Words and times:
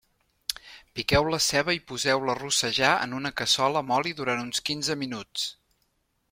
Piqueu 0.99 1.27
la 1.33 1.39
ceba 1.47 1.75
i 1.75 1.81
poseu-la 1.91 2.33
a 2.35 2.37
rossejar 2.39 2.95
en 3.03 3.13
una 3.19 3.33
cassola 3.43 3.85
amb 3.87 3.95
oli 3.99 4.15
durant 4.23 4.43
uns 4.47 4.65
quinze 4.71 4.97
minuts. 5.05 5.47